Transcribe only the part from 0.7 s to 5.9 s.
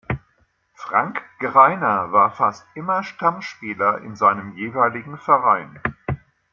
Frank Greiner war fast immer Stammspieler in seinem jeweiligen Verein.